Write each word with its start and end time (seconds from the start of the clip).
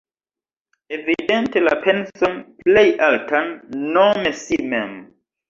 Evidente 0.95 1.61
la 1.65 1.75
penson 1.83 2.33
plej 2.63 2.85
altan, 3.09 3.53
nome 3.99 4.35
si 4.43 4.61
mem. 4.75 4.99